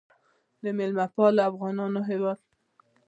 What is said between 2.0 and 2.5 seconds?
هیواد.